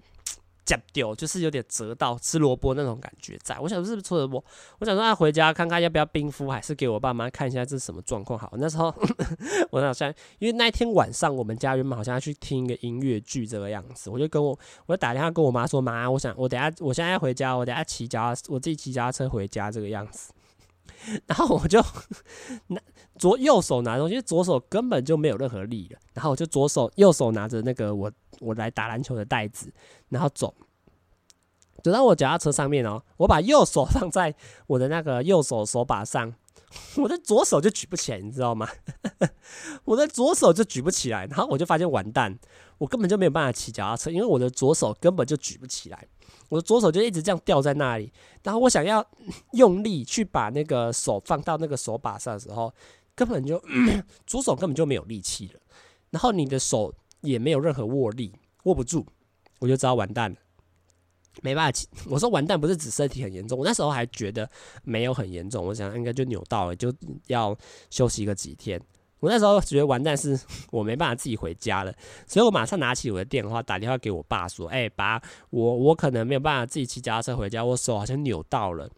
[0.67, 4.43] 夹掉就是有点折到吃萝卜那种感觉在，我想是不是吃萝卜？
[4.79, 8.51] 我想说他回家看看要不要冰敷，还是给我爸妈看一下这是什么状况好。
[8.57, 8.93] 那时候
[9.71, 20.33] 我好像因为那一天晚上我们家原本好像要去听一个音乐剧这个样子，我就跟我我就打电话跟我妈说，妈，我想我等下我现在要回家，我等下骑脚我自己骑脚踏车回家这个样子。
[21.25, 21.83] 然后我就
[22.67, 22.81] 拿
[23.17, 25.99] 左右手拿东西，左手根本就没有任何力了。
[26.13, 29.71] 然后我就左手右手拿着那个我我来打篮球的袋子，
[30.09, 30.53] 然后走
[31.83, 33.01] 走到我脚踏车上面哦。
[33.17, 34.35] 我把右手放在
[34.67, 36.33] 我的那个右手手把上，
[36.97, 38.67] 我的左手就举不起来，你知道吗？
[39.85, 41.25] 我的左手就举不起来。
[41.27, 42.37] 然后我就发现完蛋，
[42.79, 46.07] 我根本就没有办法骑脚踏车，因为我的左手根本就举不起来。
[46.49, 48.11] 我的左手就一直这样吊在那里，
[48.43, 49.05] 然后我想要
[49.53, 52.73] 用力去把那个手放到那个手把上的时候，
[53.15, 53.61] 根本就
[54.25, 55.59] 左手根本就没有力气了，
[56.11, 58.33] 然后你的手也没有任何握力，
[58.63, 59.05] 握不住，
[59.59, 60.37] 我就知道完蛋了，
[61.41, 61.79] 没办法。
[62.09, 64.49] 我说完蛋不是指身体很严重，我那时候还觉得
[64.83, 66.93] 没有很严重，我想应该就扭到了，就
[67.27, 67.57] 要
[67.89, 68.81] 休息个几天。
[69.19, 70.39] 我那时候觉得完蛋，是
[70.71, 71.93] 我没办法自己回家了，
[72.27, 78.89] 所以我马上拿起我的电话打电话给我爸说：“哎，爸，我我可能没有办法自己骑脚踏车回家，我手好像扭到了。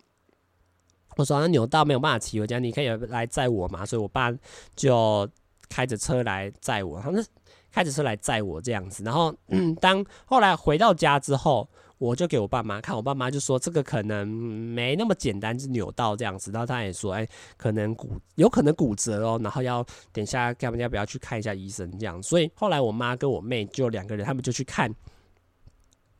[1.16, 4.30] 我手好像扭到，没有办法骑回家，你可以来载我吗？”所以，我爸
[4.76, 5.30] 就
[5.70, 7.26] 开着车来载我，他们
[7.72, 9.04] 开着车来载我这样子。
[9.04, 9.34] 然后，
[9.80, 11.70] 当后来回到家之后。
[12.00, 16.50] 我就给我爸妈看，我爸妈就说这个可能没那么简单，是扭到这样子。
[16.50, 22.24] 然后他也说，哎，可能骨有可能骨折哦，然后要等一下看要不要去看一下医生这样。
[22.24, 24.90] 所以后来我妈跟我妹就两个人，他们就去看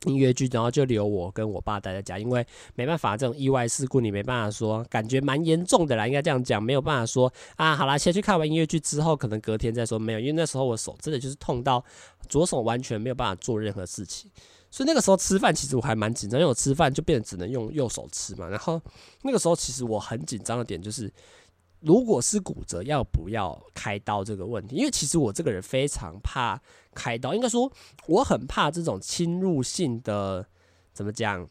[0.04, 11.82] 音乐剧，然后就留我跟我爸待在家，因为没办法，这种意外事故你没办法说，感觉蛮严重的啦，应该这样讲，没有办法说啊，好啦，先去看完音乐剧之后，可能隔天再说没有，因为那时候我手真的就是痛到
[12.28, 14.30] 左手完全没有办法做任何事情。
[14.70, 18.48] 所以那个时候吃饭，其实我还蛮紧张，因为我吃饭就变得只能用右手吃嘛。
[18.48, 18.80] 然后
[19.22, 21.12] 那个时候其实我很紧张的点就是，
[21.80, 24.76] 如果是骨折，要不要开刀这个问题？
[24.76, 26.60] 因为其实我这个人非常怕
[26.94, 27.70] 开刀，应该说
[28.06, 30.46] 我很怕这种侵入性的，
[30.92, 31.48] 怎么讲，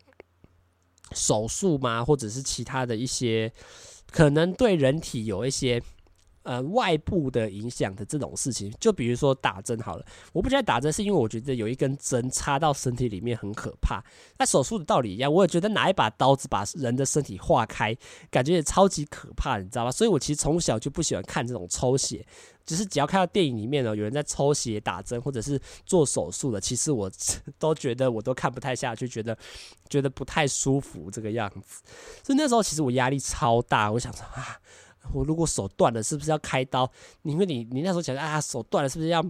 [1.11, 3.51] 手术嘛，或者是其他的一些
[4.11, 5.83] 可能对人体有一些。
[6.43, 14.01] 呃，外部的影响的这种事情，就比如说打针好了，我不觉得打针是因为我觉得有一根针插到身体里面很可怕。
[14.37, 17.95] 那手术的道理一样，我也觉得拿一把刀子把人的身体划开，
[18.31, 19.91] 感觉也超级可怕，你知道吧？
[19.91, 22.25] 所以我其实从小就不喜欢看这种抽血，
[22.65, 27.11] 就是只要看到电影里面呢，有人在抽血、打针或者是做手术的，其实我
[27.59, 29.37] 都觉得我都看不太下去，觉得
[29.89, 31.83] 觉得不太舒服这个样子。
[32.23, 34.57] 所以那时候其实我压力超大，我想说啊。
[35.13, 36.89] 我如果手断了，是不是要开刀？
[37.23, 39.23] 因为你你那时候想啊，手断了是不是要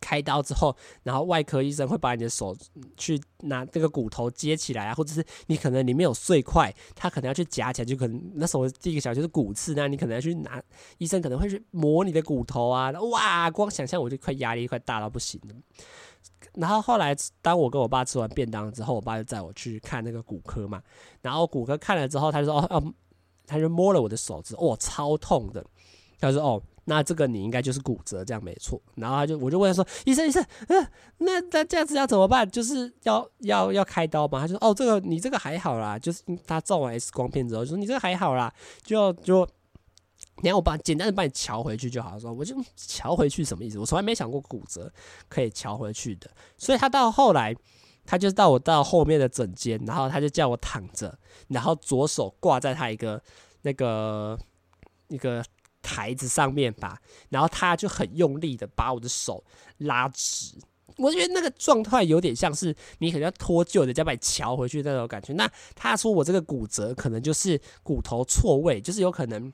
[0.00, 2.56] 开刀之后，然后外科医生会把你的手
[2.96, 10.62] 去拿这个骨头接起来啊，或者是你可能里面有碎块，他可能要去夹起来，就可能那时候第一个想就是骨刺，那你可能要去拿，
[10.98, 15.54] 医生可能会去磨你的骨头啊，哇，光想象我就快压力快大到不行了。
[16.54, 20.80] 然后后来当我跟我爸吃完便当之后，我爸就载我去看那个骨科嘛，
[21.22, 22.94] 然后骨科看了之后，他就说哦哦。
[23.48, 25.64] 他就摸了我的手指，哦，超痛的。
[26.20, 30.84] 他说：“哦，那这个你应该就是骨折，这样没错。”然后他就，我就问他说：“医生，医生，嗯、
[31.18, 32.50] 那那这样子要怎么办？
[32.50, 39.46] 就是要要要开刀吗？”他就说：“哦，这个你这个还好啦，就是他照完 X 光片之后就说你这个还好啦，就就
[40.42, 43.78] 你让我把简单的帮你瞧回去就好。”说我就瞧回去什么意思？
[43.78, 44.92] 我从来没想过骨折
[45.28, 46.28] 可以瞧回去的。
[46.56, 47.54] 所以他到后来。
[48.08, 51.18] 他就到我到后面的诊间，然后他就叫我躺着，
[51.48, 53.22] 然后左手挂在他一个
[53.60, 54.38] 那个
[55.08, 55.44] 一个
[55.82, 59.44] 台子上面吧，然后他就很用力的把我的手
[59.76, 60.56] 拉直。
[60.96, 65.34] 我觉得那个状态有点像是你可能要脱臼，人家把你乔回去那种感觉。
[65.34, 69.52] 那他说我这个骨折可能就是骨头错位，就是有可能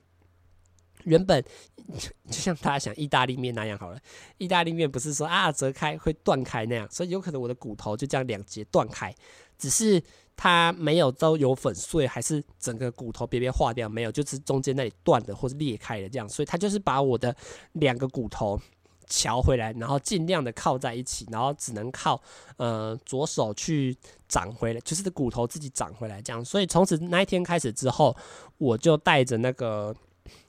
[1.03, 1.43] 原本
[2.27, 3.99] 就像大家想意大利面那样好了，
[4.37, 9.13] 意大利面不是说啊折开会断开那样，所以有可能我的骨头就这样两节断开，
[9.57, 10.01] 只是
[10.35, 17.35] 它没有都有粉碎，还是整个骨头边边化掉没有，就是中间那里断的或是裂开了这样，所以他就是把我的
[17.73, 18.59] 两个骨头。
[19.07, 22.19] 乔回来，然后尽量的靠在一起，然后只能靠
[22.57, 23.95] 呃左手去
[24.27, 26.43] 长回来，就是骨头自己长回来这样。
[26.43, 28.17] 所以从此那一天开始之后，
[28.57, 29.95] 我就带着那个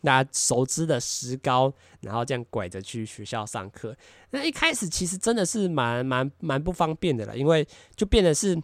[0.02, 3.96] 大家熟知的石膏，然后这样拐着去学校上课。
[4.30, 8.60] 那一开始其实真的是蛮蛮蛮不方便的了，因为就变得是。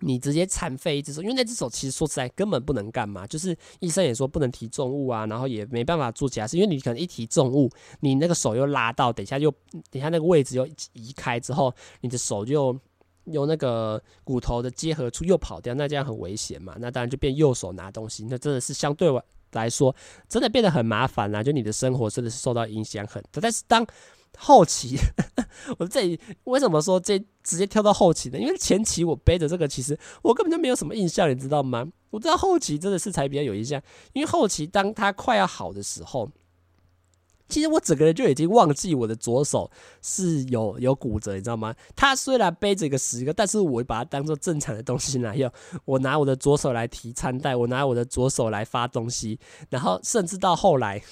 [0.00, 9.50] 你直接残废一只手，因为那只手其实说实在根本不能干嘛，就是医生也说不能提重物啊，然后也没办法做其他事，因为你可能一提重物，你那个手又拉到，等一下又
[9.90, 12.78] 等一下那个位置又移开之后，你的手就
[13.24, 19.08] 用那个骨头的结合处又跑掉，那这样很危险嘛，那当然就变右手拿东西，那真的是相对
[19.52, 19.94] 来说
[20.28, 23.86] 真的变得很麻烦啦，就你的生活真的是受到影响很多，但是当。
[24.38, 24.98] 后期，
[25.78, 28.38] 我这里为什么说这直接跳到后期呢？
[28.38, 31.86] 因为前期我背着这个，其实我根本就没有什么印象，你知道吗？
[32.10, 33.80] 我知道后期真的是才比较有印象，
[34.12, 36.30] 因为后期当它快要好的时候，
[37.48, 39.70] 其实我整个人就已经忘记我的左手
[40.02, 41.74] 是有有骨折，你知道吗？
[41.94, 45.50] 他虽然背着一个十个，但是我把它当做正常的东西来用。
[45.84, 49.38] 我拿我的左手来提餐袋，我拿我的左手来发东西，
[49.70, 51.02] 然后甚至到后来。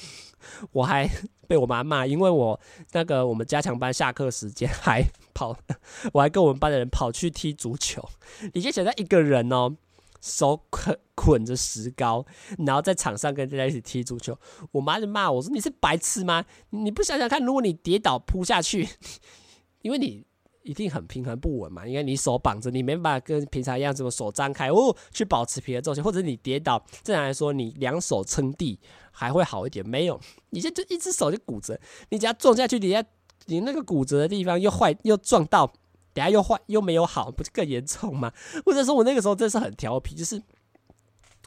[0.73, 1.09] 我还
[1.49, 2.61] 被我妈骂，因为我
[2.93, 5.57] 那个我们加强班下课时间还跑，
[6.13, 8.07] 我还跟我们班的人跑去踢足球。
[8.53, 9.75] 你就想在一个人哦，
[10.25, 12.25] 手捆 捆着石膏，
[12.67, 14.37] 然后在场上跟大家一起踢足球。
[14.73, 16.45] 我妈就骂我说：“你是白痴吗？
[16.71, 18.89] 你不想想看，如果你跌倒扑下去，
[19.83, 20.25] 因为你。”
[20.65, 29.87] 一定很平衡不稳嘛，因为你手绑着，你没办法跟平常一样，这么手张开哦，去保持平衡重心，或者你跌倒，正常来说你两手撑地还会好一点。
[29.87, 33.05] 没有，你现在就一只手就骨折，你只要撞下去，你下
[33.45, 35.71] 你那个骨折的地方又坏又撞到，
[36.15, 38.33] 等下又坏又没有好，不是更严重吗？
[38.65, 40.43] 或者说我那个时候真是很调皮，就是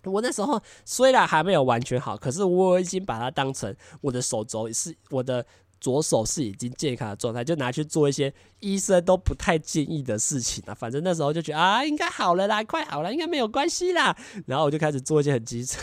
[0.04, 5.44] 我那时候虽然还没有完全好，可是我已经把它当成我的手肘是我的。
[5.80, 10.74] 左手是已经健康的状态，就拿去做一些医生都不太建议的事情了。
[10.74, 14.18] 反正那时候就觉得啊，应该好了啦，快好了，应该没有关系啦。
[14.48, 15.80] 然后我就开始做一些很基层、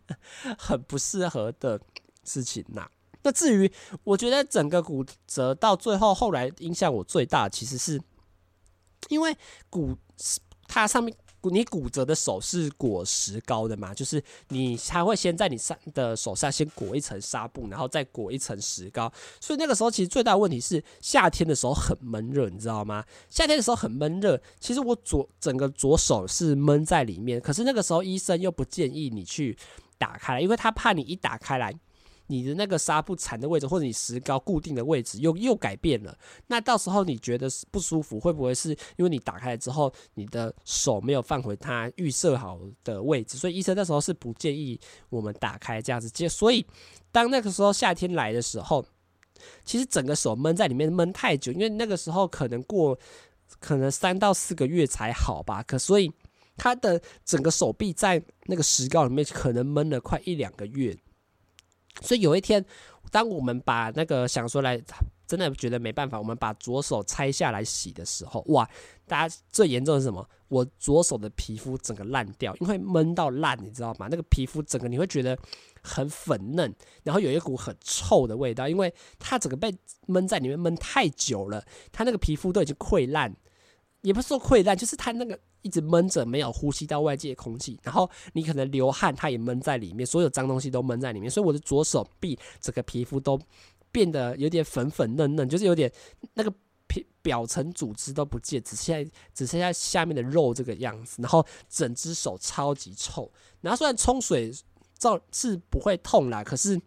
[0.58, 1.80] 很不适合的
[2.24, 2.90] 事情啦。
[3.22, 3.72] 那至于
[4.04, 7.98] 我觉得整个骨折到最后，后来影响我最大，其实是
[9.08, 9.36] 因为
[9.70, 9.96] 骨
[10.66, 11.16] 它上面。
[11.50, 13.92] 你骨折的手是裹石膏的嘛？
[13.92, 19.12] 就是你还会先在你上的手上先裹一层纱布，然后再裹一层石膏。
[19.40, 23.04] 所以那个时候其实最大的问题是夏天的时候很闷热，你知道吗？
[23.28, 27.40] 夏天的时候很闷热，其实我左整个左手是闷在里面。
[27.40, 29.58] 可是那个时候医生又不建议你去
[29.98, 31.74] 打开，因为他怕你一打开来。
[32.26, 43.36] 你的那个纱布缠的位置，或者你石膏固定的位置又又改变了，那到时候你觉得不舒服，会不会是因为你打开之后，你的手没有放回它预设好的位置？
[43.36, 44.80] 所以医生那时候是不建议
[45.10, 46.28] 我们打开这样子接。
[46.28, 46.64] 所以
[47.10, 48.84] 当那个时候夏天来的时候，
[49.64, 52.98] 其实整个手闷在里面闷太久，因为那个时候可能过
[53.58, 55.62] 可能三到四个月才好吧。
[55.62, 56.10] 可所以
[56.56, 60.96] 他的整个手臂在那个石膏里面可能闷了快一两个月。
[62.00, 62.64] 所以有一天，
[63.10, 64.80] 当我们把那个想说来，
[65.26, 68.68] 真的觉得没办法，我们把左手拆下来洗的时候，哇！
[69.06, 70.26] 大家最严重的是什么？
[70.48, 74.08] 我左手的皮肤整个烂掉，因为闷到烂，你知道吗？
[74.10, 75.36] 那个皮肤整个你会觉得
[75.82, 79.74] 很粉嫩，然后有一股很臭的味道，因为它整个被
[80.06, 83.34] 闷在里面闷太久了，它那个皮肤都已经溃烂，
[84.02, 85.38] 也不是说溃烂，就是它那个。
[85.64, 93.40] 一直闷着，没有呼吸到外界空气，然后你可能流汗，它也闷在里面，所有脏东西都闷在里面，所以我的左手臂整个皮肤都
[93.92, 95.88] 变得有点粉粉嫩嫩，就是有点
[96.34, 96.52] 那个
[96.88, 104.52] 皮表层组织都不见，只剩下只剩下下面的肉这个样子，然后整只手超级臭，然后虽然冲水
[104.98, 106.82] 照是不会痛啦，可是。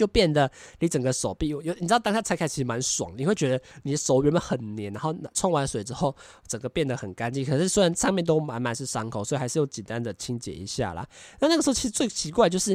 [0.00, 6.16] 就变得你整个手臂有，你知道当下拆开其实蛮爽，你会觉得你的手原本很黏，然后冲完水之后
[6.48, 7.44] 整个变得很干净。
[7.44, 11.06] 可是虽然上面都满满是伤口，所以还是有简单的清洁一下啦。
[11.38, 12.70] 那那个时候其实最奇怪就是，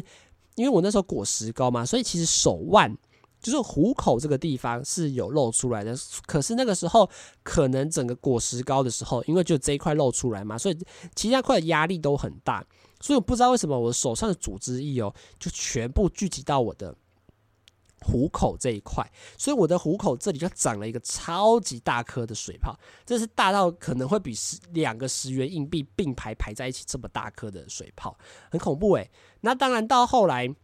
[0.53, 2.95] 因为我那时候裹石膏嘛，所以其实手腕
[3.41, 5.95] 就是虎口这个地方是有露出来的。
[6.27, 7.09] 可是那个时候
[7.41, 10.77] 可能整个裹石膏的时候，因为就这一块露出来嘛，所以
[11.15, 12.63] 其他块的压力都很大。
[13.01, 16.95] 所以我不知道为什么我手上的组织液哦，就全部聚集到我的
[18.05, 19.05] 虎口这一块，
[19.37, 28.15] 所以我的虎口这里就长了一个超级大颗的水泡，这是大到可能会比十两个十元硬币并排排在一起这么大颗的水泡，
[28.51, 29.09] 很恐怖诶。
[29.41, 30.55] 那当然到后来。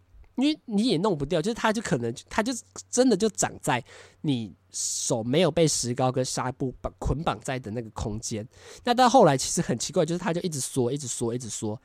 [0.41, 2.51] 因为你也弄不掉，就是它就可能它就
[2.89, 3.83] 真的就长在
[4.21, 8.47] 你手没有被石膏跟纱布绑捆绑在的那个空间。
[8.83, 11.79] 那到后来其实很奇怪，就是它就一直缩，一直缩，一直缩，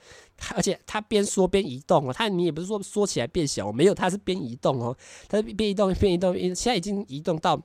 [0.54, 2.12] 而且它边缩边移动哦。
[2.12, 4.96] 它你也不是说缩起来变小，没有，它是边移动哦，
[5.28, 7.61] 它边移动边移动，现在已经移动到。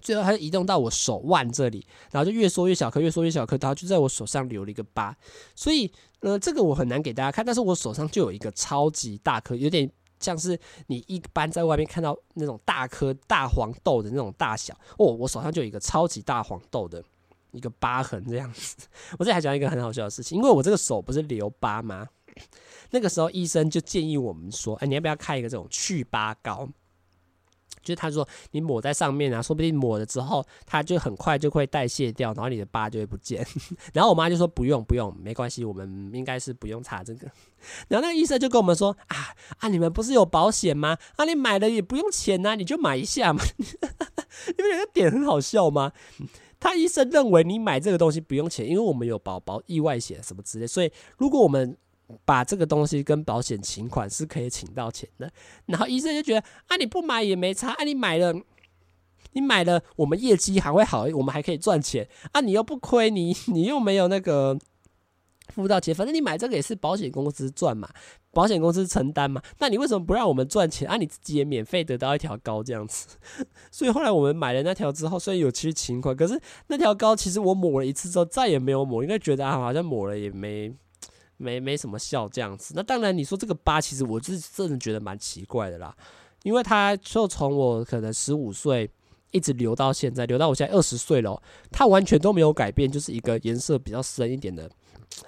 [0.00, 5.16] 最后，它就移动到我手腕这里，然后就越缩越小颗，越缩越小颗，然后就在我手上留了一个疤。
[5.54, 5.88] 所以，
[6.22, 15.06] 呃，这个我很难给大家看，但是我手上就有一个超级大颗，有点像是你一般在外面看到那种大颗大黄豆的那种大小哦。
[15.06, 17.02] 我手上就有一个超级大黄豆的
[17.50, 18.76] 一个疤痕这样子。
[19.18, 22.06] 我这里还讲一个很好笑的事情，因为我这个手不是留疤吗？
[22.90, 26.68] 那个时候医生就建议我们说，哎，你要不要开一个这种去疤膏？
[27.82, 33.46] 就是他说你抹在上面啊，说不定抹了之后，它就很快就会代谢掉，然后你的疤就会不见。
[33.92, 37.30] 然后我妈就说不用不用，没关系，我们应该是不用擦这个。
[37.88, 39.16] 然后那个医生就跟我们说啊
[39.58, 40.96] 啊，你们不是有保险吗？
[41.16, 43.42] 啊，你买了也不用钱呐，你就买一下嘛。
[44.58, 45.92] 因为有个点很好笑吗？
[46.58, 51.76] 他医生认为你买这个东西不用钱，因为我们有保保意外险什么之类，所以如果我们
[52.24, 55.30] 把这个东西跟保险请款是可以请到钱的，
[55.66, 58.34] 然后医生就觉得啊，你不买也没差，啊，你买了，
[59.32, 64.58] 你买了，我们业绩还会好，我们还可以赚钱啊，你又不亏，你 你又没有那个
[65.48, 67.88] 付到钱，反正你买这个也是保险公司赚嘛，
[68.30, 70.96] 保险公司承担嘛，那你为什么不让我们赚钱啊？
[70.96, 73.16] 你自己也免费得到一条膏这样子，
[73.72, 80.74] 所以后来我们买了那条之后，虽然有去请款，可是那条膏其实我抹了一次之后再也没有抹，应该觉得啊，好像抹了也没。
[81.42, 85.94] 没没什么效这样子，那当然你说这个疤，其实我是真的觉得蛮奇怪的啦，
[86.44, 88.88] 因为它就从我可能十五岁
[89.32, 94.70] 一直留到现在，留到我现在二十岁了，它完全都没有改变，就是一个颜色比较深一点的，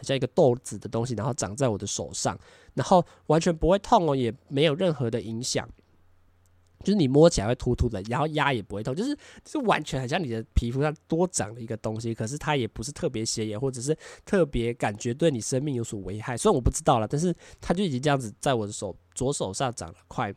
[0.03, 2.39] 像一个豆子的东西，然后长在我的手上，
[2.75, 5.69] 然后完全不会痛哦，也没有任何的影响。
[6.85, 16.37] 就是你摸起来会突突的，然后压也不会痛，就是就是完全很像你的皮肤上多长了一个东西，可是它也不是特别显眼，或者是特别感觉对你生命有所危害。
[16.37, 20.33] 虽然我不知道了，但是它就已经这样子在我的手左手上长了快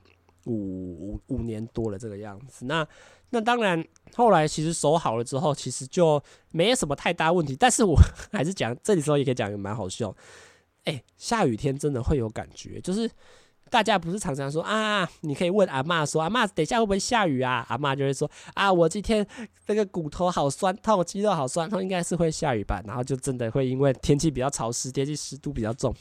[0.45, 2.66] 五五五年多了这个样子。
[2.66, 2.88] 那
[3.30, 3.86] 那当然
[4.16, 7.56] 后来其实手好了之后，其实就没有什么太大问题。
[7.56, 8.00] 但是我
[8.32, 10.16] 还是讲这里时候也可以讲一个蛮好笑，
[10.86, 13.12] 哎、下雨天真的会有感觉，就是。
[13.70, 17.65] 大家不是常常说啊，你可以问阿嬷说，阿嬷等一下会不会下雨啊？
[17.70, 19.26] 阿嬷就会说啊，我今天
[19.65, 22.82] 这个骨头好酸痛，肌肉好酸痛，应该是会下雨吧？
[22.86, 25.93] 然后就真的会因为天气比较潮湿，天气湿度比较重，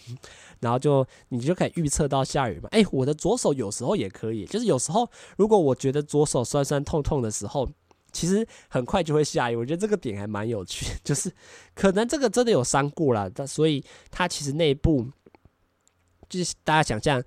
[0.60, 2.68] 然后就你就可以预测到下雨嘛。
[2.72, 7.68] 诶，我的左手有时候也可以，就是有时候如果我觉得左手酸酸痛痛的时候，
[8.12, 9.56] 其实很快就会下雨。
[9.56, 11.32] 我觉得这个点还蛮有趣， 就是
[11.74, 15.06] 可能这个真的有伤过了，但所以它其实内部
[16.28, 17.22] 就是大家想象。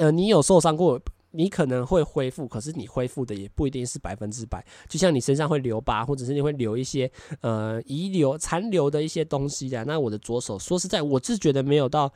[0.00, 0.98] 呃，你有受伤过，
[1.30, 4.64] 你可能会恢复，可是你恢复的也不一定是百分之百。
[4.88, 7.10] 就像你身上会留疤，或者是你会留一些
[7.42, 9.84] 呃遗留、残留的一些东西的。
[9.84, 12.10] 那我的左手，说实在，我是觉得没有到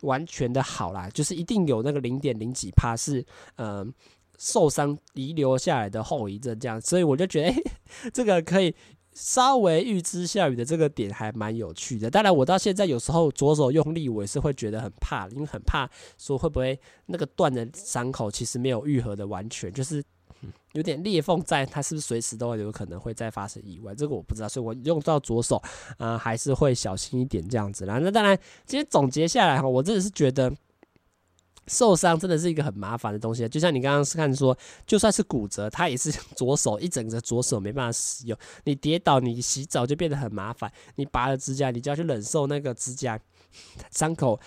[0.00, 3.22] 完全的好啦，就是一定有那个零点零几趴是
[3.56, 3.86] 呃
[4.38, 6.80] 受伤遗留下来的后遗症这样。
[6.80, 7.62] 所以我就觉得，欸，
[8.14, 8.74] 这个可以。
[9.18, 15.88] 稍微预知下雨的这个点还蛮有趣的，当然我到现在有时候左手用力，我也是会觉得很怕，因为很怕
[16.18, 20.04] 说会不会那个断的伤口其实没有愈合的完全，就是
[20.74, 23.94] 有点裂缝在，它是不是随时都有可能会再发生意外？
[23.94, 25.62] 这个我不知道，所以我用到左手，
[25.96, 27.98] 呃，还是会小心一点这样子啦。
[27.98, 30.52] 那当然，今天总结下来哈，我真的是觉得。
[31.66, 34.56] 受伤真的是一个很麻烦的东西，就像你刚刚是看说，
[34.86, 38.38] 就算是骨折，它也是左手一整个左手没办法使用。
[38.64, 40.70] 你跌倒，你洗澡就变得很麻烦。
[40.94, 43.18] 你拔了指甲，你就要去忍受那个指甲
[43.90, 44.38] 伤口。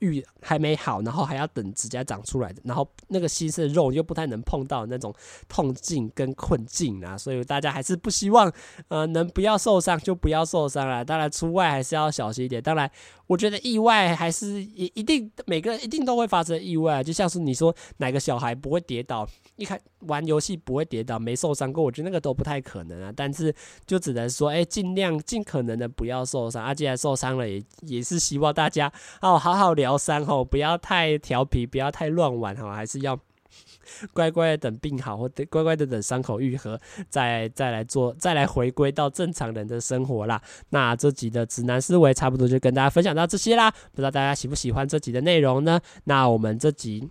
[0.00, 5.14] 愈还没好，然后还要等指甲长出来，然后那个新生肉又不太能碰到那种
[5.48, 8.52] 痛境跟困境啊，所以大家还是不希望，
[8.88, 11.04] 呃，能不要受伤就不要受伤了。
[11.04, 12.62] 当然出外还是要小心一点。
[12.62, 12.90] 当然，
[13.26, 23.12] 我觉得意外还是一一定每个人一定都会发生意外，就像是你说哪个小孩不会跌倒，一开玩游戏不会跌倒，没受伤过，我觉得那个都不太可能啊。
[23.14, 23.52] 但是
[23.84, 26.64] 就只能说，哎，尽量尽可能的不要受伤。
[26.64, 29.87] 啊，既然受伤了，也也是希望大家哦好好聊。
[29.88, 33.18] 疗伤吼，不要太调皮，不要太乱玩哈，还是要
[34.12, 36.78] 乖乖的等病好，或者乖乖的等伤口愈合，
[37.08, 40.40] 再再来做，再来回归到正常人的生活啦。
[40.68, 45.80] 那这集的直男思维差不多就跟大家分享到这些啦，不知道大家喜不喜欢这集的内容呢？
[46.04, 47.08] 那我们这集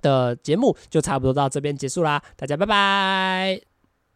[0.00, 3.75] 的节目就差不多到这边结束啦，大家拜拜。